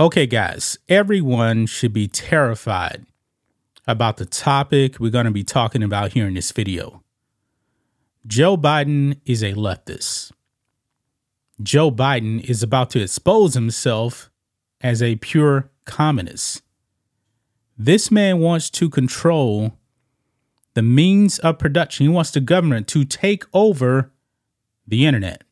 [0.00, 3.04] Okay, guys, everyone should be terrified
[3.84, 7.02] about the topic we're going to be talking about here in this video.
[8.24, 10.30] Joe Biden is a leftist.
[11.60, 14.30] Joe Biden is about to expose himself
[14.80, 16.62] as a pure communist.
[17.76, 19.76] This man wants to control
[20.74, 22.06] the means of production.
[22.06, 24.12] He wants the government to take over
[24.86, 25.42] the internet.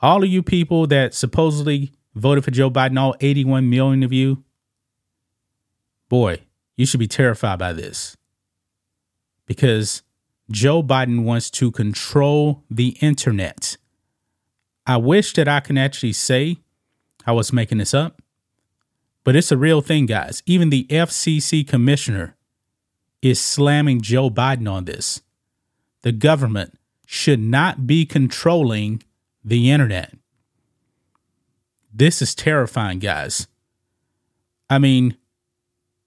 [0.00, 4.44] All of you people that supposedly voted for Joe Biden, all 81 million of you,
[6.08, 6.40] boy,
[6.76, 8.16] you should be terrified by this
[9.46, 10.02] because
[10.50, 13.76] Joe Biden wants to control the internet.
[14.86, 16.58] I wish that I can actually say
[17.26, 18.20] I was making this up,
[19.24, 20.42] but it's a real thing, guys.
[20.44, 22.36] Even the FCC commissioner
[23.22, 25.22] is slamming Joe Biden on this.
[26.02, 29.02] The government should not be controlling
[29.42, 30.14] the internet.
[31.96, 33.46] This is terrifying, guys.
[34.68, 35.16] I mean,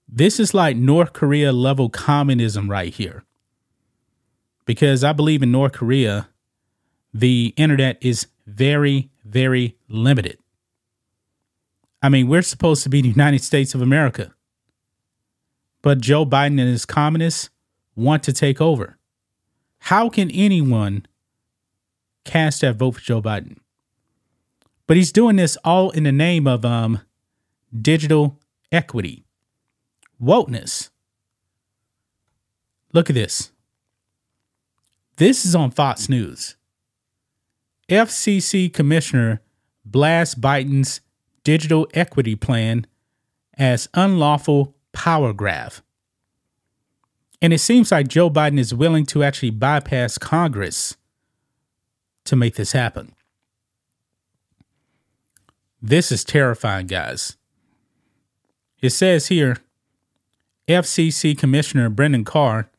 [0.06, 3.24] this is like North Korea level communism right here.
[4.66, 6.28] Because I believe in North Korea,
[7.14, 10.38] the internet is very, very limited.
[12.02, 14.34] I mean, we're supposed to be the United States of America.
[15.82, 17.50] But Joe Biden and his communists
[17.96, 18.98] want to take over.
[19.80, 21.06] How can anyone
[22.26, 23.60] cast that vote for Joe Biden?
[24.88, 27.02] But he's doing this all in the name of um,
[27.80, 28.40] digital
[28.72, 29.25] equity,
[30.22, 30.90] wokeness.
[32.94, 33.52] Look at this.
[35.18, 36.56] This is on Fox News.
[37.90, 39.42] FCC Commissioner
[39.84, 41.02] blasts Biden's
[41.44, 42.86] digital equity plan
[43.58, 45.74] as unlawful power grab.
[47.42, 50.97] And it seems like Joe Biden is willing to actually bypass Congress
[52.26, 53.14] to make this happen.
[55.82, 57.38] This is terrifying, guys.
[58.82, 59.58] It says here
[60.68, 62.70] FCC Commissioner Brendan Carr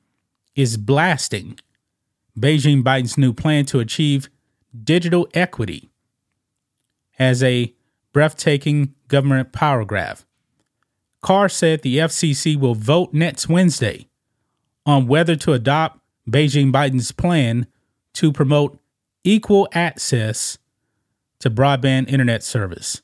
[0.57, 1.59] is blasting
[2.39, 4.29] Beijing Biden's new plan to achieve
[4.85, 5.91] digital equity
[7.19, 7.75] as a
[8.13, 10.19] breathtaking government power grab.
[11.21, 14.09] Carr said the FCC will vote next Wednesday
[14.87, 17.67] on whether to adopt Beijing Biden's plan
[18.15, 18.79] to promote
[19.25, 20.59] equal access
[21.41, 23.03] to broadband internet service.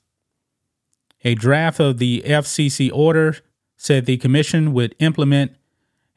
[1.24, 3.36] A draft of the FCC order
[3.76, 5.52] said the commission would implement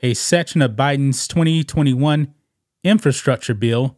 [0.01, 2.33] a section of Biden's 2021
[2.83, 3.97] infrastructure bill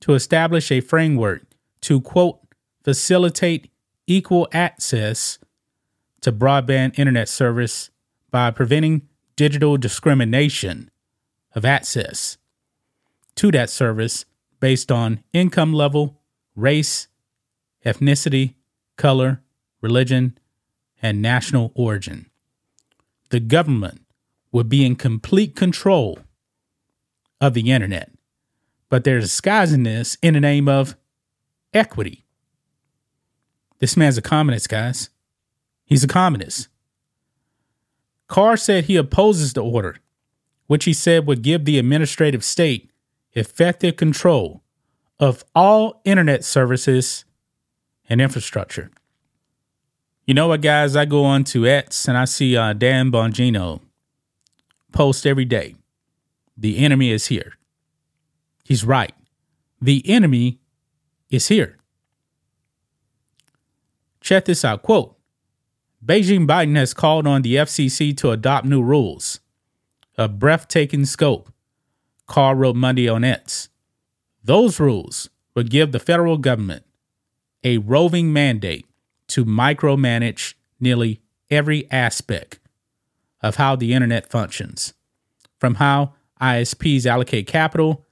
[0.00, 1.42] to establish a framework
[1.82, 2.40] to, quote,
[2.82, 3.70] facilitate
[4.06, 5.38] equal access
[6.20, 7.90] to broadband internet service
[8.30, 9.02] by preventing
[9.36, 10.90] digital discrimination
[11.54, 12.38] of access
[13.34, 14.24] to that service
[14.60, 16.20] based on income level,
[16.54, 17.08] race,
[17.84, 18.54] ethnicity,
[18.96, 19.42] color,
[19.80, 20.38] religion,
[21.02, 22.26] and national origin.
[23.30, 24.02] The government
[24.52, 26.18] would be in complete control
[27.40, 28.10] of the internet,
[28.88, 30.96] but they're disguising this in the name of
[31.72, 32.24] equity.
[33.78, 35.10] This man's a communist, guys.
[35.84, 36.68] He's a communist.
[38.28, 39.96] Carr said he opposes the order,
[40.66, 42.90] which he said would give the administrative state
[43.32, 44.62] effective control
[45.18, 47.24] of all internet services
[48.08, 48.90] and infrastructure.
[50.26, 50.94] You know what, guys?
[50.94, 53.80] I go on to X and I see uh, Dan Bongino
[54.92, 55.74] post every day.
[56.56, 57.54] The enemy is here.
[58.64, 59.14] He's right.
[59.80, 60.60] The enemy
[61.30, 61.78] is here.
[64.20, 64.82] Check this out.
[64.82, 65.16] Quote
[66.04, 69.40] Beijing Biden has called on the FCC to adopt new rules.
[70.16, 71.52] A breathtaking scope,
[72.26, 73.68] Carr wrote Monday on X.
[74.44, 76.84] Those rules would give the federal government
[77.64, 78.86] a roving mandate
[79.28, 81.20] to micromanage nearly
[81.50, 82.58] every aspect
[83.42, 84.94] of how the internet functions,
[85.58, 88.06] from how ISPs allocate capital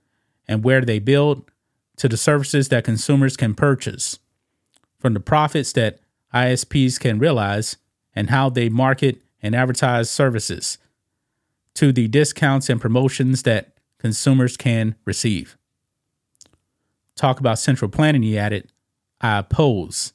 [0.46, 1.50] and where they build
[1.96, 4.18] to the services that consumers can purchase,
[4.98, 6.00] from the profits that
[6.34, 7.76] ISPs can realize
[8.14, 10.78] and how they market and advertise services,
[11.74, 15.56] to the discounts and promotions that consumers can receive.
[17.16, 18.72] Talk about central planning, he added,
[19.20, 20.12] I oppose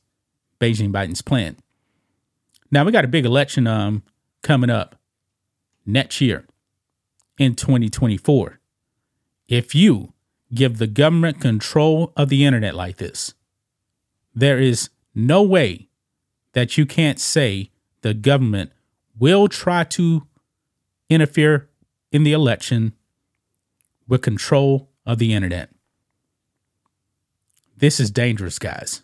[0.60, 1.58] Beijing Biden's plan.
[2.72, 4.04] Now we got a big election um
[4.42, 4.96] coming up
[5.86, 6.46] next year
[7.38, 8.60] in 2024.
[9.48, 10.14] If you
[10.54, 13.34] give the government control of the internet like this,
[14.34, 15.88] there is no way
[16.54, 17.70] that you can't say
[18.02, 18.72] the government
[19.18, 20.28] will try to
[21.10, 21.70] interfere
[22.12, 22.94] in the election
[24.08, 25.70] with control of the internet.
[27.78, 29.04] This is dangerous, guys.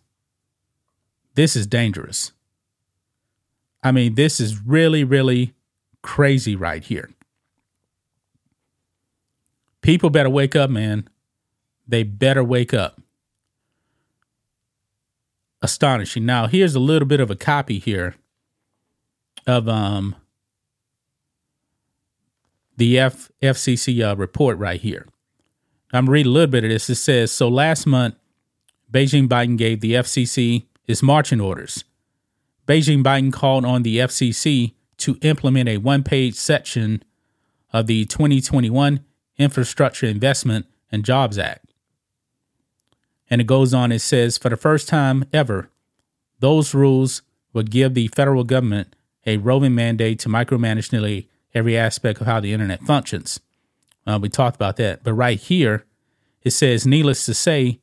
[1.35, 2.31] This is dangerous.
[3.83, 5.53] I mean, this is really, really
[6.01, 7.09] crazy right here.
[9.81, 11.09] People better wake up, man.
[11.87, 13.01] They better wake up.
[15.61, 16.25] Astonishing.
[16.25, 18.15] Now, here's a little bit of a copy here
[19.47, 20.15] of um
[22.77, 25.07] the F- FCC uh, report right here.
[25.93, 26.89] I'm reading a little bit of this.
[26.89, 28.15] It says so last month,
[28.91, 31.83] Beijing Biden gave the FCC his marching orders.
[32.67, 37.03] Beijing Biden called on the FCC to implement a one page section
[37.73, 39.03] of the 2021
[39.37, 41.65] Infrastructure Investment and Jobs Act.
[43.29, 45.69] And it goes on, it says, for the first time ever,
[46.39, 47.21] those rules
[47.53, 48.95] will give the federal government
[49.25, 53.39] a roving mandate to micromanage nearly every aspect of how the internet functions.
[54.05, 55.03] Uh, we talked about that.
[55.03, 55.85] But right here,
[56.43, 57.79] it says, needless to say,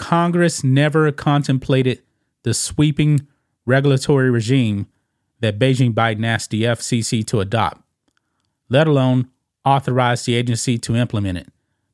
[0.00, 2.02] Congress never contemplated
[2.42, 3.26] the sweeping
[3.66, 4.86] regulatory regime
[5.40, 7.82] that Beijing Biden asked the FCC to adopt,
[8.70, 9.28] let alone
[9.64, 11.48] authorize the agency to implement it.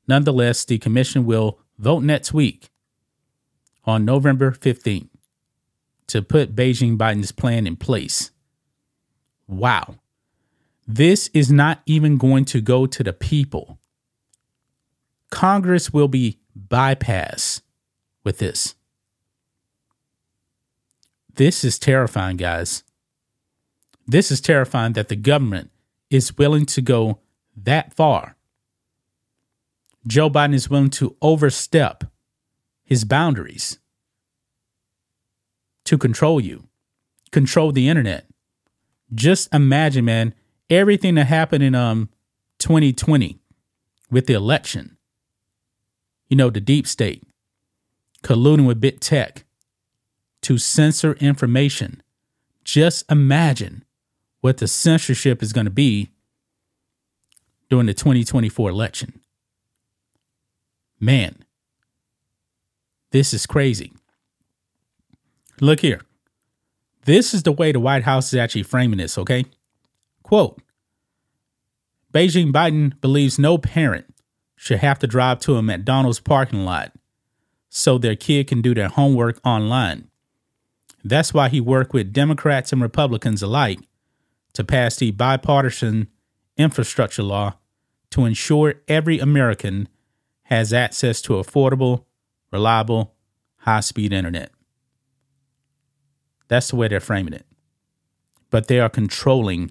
[0.06, 2.70] Nonetheless, the commission will vote next week
[3.84, 5.08] on November 15th
[6.06, 8.30] to put Beijing Biden's plan in place.
[9.48, 9.96] Wow.
[10.86, 13.80] This is not even going to go to the people.
[15.30, 17.62] Congress will be bypassed
[18.26, 18.75] with this.
[21.37, 22.82] This is terrifying, guys.
[24.06, 25.70] This is terrifying that the government
[26.11, 27.20] is willing to go
[27.56, 28.37] that far.
[30.06, 32.05] Joe Biden is willing to overstep
[32.84, 33.78] his boundaries
[35.84, 36.64] to control you,
[37.31, 38.26] control the internet.
[39.14, 40.34] Just imagine, man,
[40.69, 42.08] everything that happened in um
[42.58, 43.38] 2020
[44.11, 44.96] with the election.
[46.28, 47.23] You know, the deep state
[48.26, 49.44] colluding with big tech
[50.43, 52.02] to censor information.
[52.64, 53.84] Just imagine
[54.40, 56.11] what the censorship is going to be
[57.70, 59.20] during the 2024 election.
[60.99, 61.44] Man,
[63.12, 63.93] this is crazy.
[65.61, 66.00] Look here.
[67.05, 69.44] This is the way the White House is actually framing this, okay?
[70.25, 70.61] Quote
[72.12, 74.12] Beijing Biden believes no parent
[74.56, 76.93] should have to drive to a McDonald's parking lot
[77.76, 80.08] so their kid can do their homework online.
[81.05, 83.81] That's why he worked with Democrats and Republicans alike
[84.55, 86.08] to pass the bipartisan
[86.56, 87.58] infrastructure law
[88.12, 89.90] to ensure every American
[90.44, 92.06] has access to affordable,
[92.50, 93.12] reliable,
[93.58, 94.50] high speed internet.
[96.49, 97.44] That's the way they're framing it.
[98.49, 99.70] But they are controlling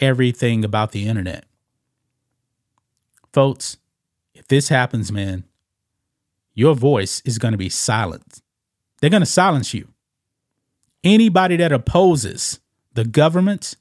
[0.00, 1.44] everything about the internet.
[3.32, 3.76] Folks,
[4.34, 5.44] if this happens, man,
[6.58, 8.42] your voice is going to be silenced.
[9.00, 9.86] They're going to silence you.
[11.04, 12.58] Anybody that opposes
[12.94, 13.76] the government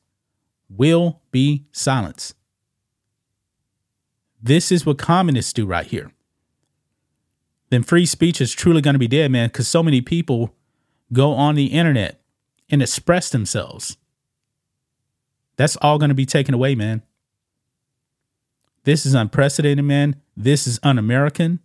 [0.70, 2.36] will be silenced.
[4.40, 6.12] This is what communists do right here.
[7.72, 10.54] Then free speech is truly going to be dead, man, because so many people
[11.12, 12.22] go on the internet
[12.70, 13.98] and express themselves.
[15.56, 17.02] That's all going to be taken away, man.
[18.84, 20.22] This is unprecedented, man.
[20.36, 21.62] This is un American.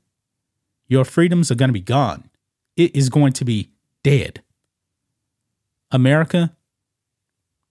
[0.92, 2.28] Your freedoms are going to be gone.
[2.76, 3.70] It is going to be
[4.02, 4.42] dead.
[5.90, 6.54] America,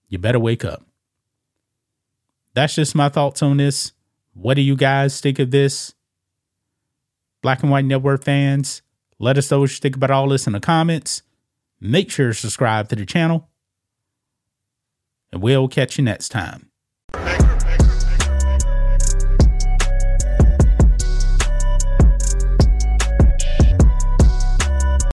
[0.08, 0.82] you better wake up.
[2.54, 3.92] That's just my thoughts on this.
[4.34, 5.94] What do you guys think of this?
[7.42, 8.82] Black and White Network fans,
[9.20, 11.22] let us know what you think about all this in the comments.
[11.80, 13.48] Make sure to subscribe to the channel.
[15.30, 16.71] And we'll catch you next time.